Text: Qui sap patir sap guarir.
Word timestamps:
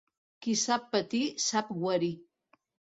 Qui 0.45 0.55
sap 0.61 0.89
patir 0.97 1.23
sap 1.47 1.71
guarir. 1.85 2.15